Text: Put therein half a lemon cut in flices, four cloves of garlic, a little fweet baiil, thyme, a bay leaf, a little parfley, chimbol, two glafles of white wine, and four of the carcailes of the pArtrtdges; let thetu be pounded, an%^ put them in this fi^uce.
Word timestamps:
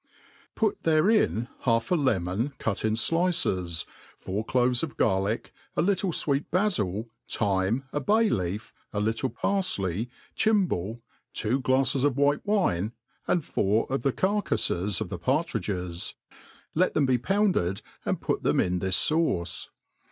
Put 0.55 0.81
therein 0.81 1.47
half 1.59 1.91
a 1.91 1.95
lemon 1.95 2.53
cut 2.57 2.83
in 2.83 2.93
flices, 2.95 3.85
four 4.17 4.43
cloves 4.43 4.81
of 4.81 4.97
garlic, 4.97 5.53
a 5.77 5.83
little 5.83 6.11
fweet 6.11 6.45
baiil, 6.51 7.07
thyme, 7.29 7.83
a 7.93 7.99
bay 8.01 8.27
leaf, 8.27 8.73
a 8.91 8.99
little 8.99 9.29
parfley, 9.29 10.09
chimbol, 10.33 11.03
two 11.33 11.61
glafles 11.61 12.03
of 12.03 12.17
white 12.17 12.43
wine, 12.47 12.93
and 13.27 13.45
four 13.45 13.85
of 13.91 14.01
the 14.01 14.11
carcailes 14.11 15.01
of 15.01 15.09
the 15.09 15.19
pArtrtdges; 15.19 16.15
let 16.73 16.95
thetu 16.95 17.05
be 17.05 17.17
pounded, 17.19 17.83
an%^ 18.03 18.21
put 18.21 18.41
them 18.41 18.59
in 18.59 18.79
this 18.79 18.97
fi^uce. 19.07 19.67